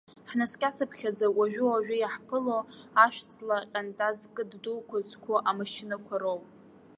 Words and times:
Ҳнаскьацԥхьаӡа 0.29 1.27
уажәы-уажәы 1.37 1.95
иаҳԥыло 1.99 2.57
ашә-ҵла 3.03 3.57
ҟьантаз 3.71 4.19
қыд 4.33 4.51
дуқәа 4.61 4.97
зқәу 5.07 5.35
амашьынақәа 5.49 6.15
роуп. 6.21 6.45